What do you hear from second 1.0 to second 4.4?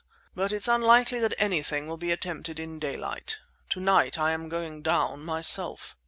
that anything will be attempted in daylight. Tonight I